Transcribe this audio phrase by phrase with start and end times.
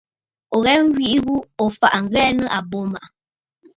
[0.55, 3.07] Ò ghɛ nyweʼe ghu, ò faʼà ŋ̀ghɛɛ nɨ̂ àbô màʼà.